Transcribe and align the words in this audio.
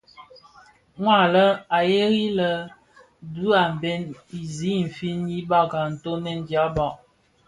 Mua 1.01 1.15
a 1.23 1.31
lè 1.33 1.45
a 1.77 1.79
gheri 1.89 2.25
lè 2.39 2.51
dhib 3.33 3.51
a 3.63 3.65
bhen 3.81 4.03
i 4.39 4.41
zi 4.55 4.71
infin 4.83 5.19
i 5.37 5.39
bagha 5.49 5.81
ntoňèn 5.91 6.39
dhyaba. 6.47 6.87